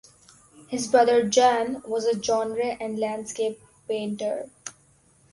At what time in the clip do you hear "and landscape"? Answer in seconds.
2.81-3.61